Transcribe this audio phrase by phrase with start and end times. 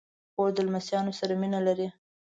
[0.31, 1.87] خور د لمسيانو سره مینه لري.